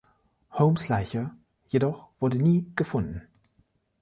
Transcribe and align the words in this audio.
Holmes’ 0.53 0.87
Leiche 0.89 1.29
jedoch 1.67 2.09
wurde 2.19 2.39
nie 2.39 2.65
gefunden. 2.75 3.27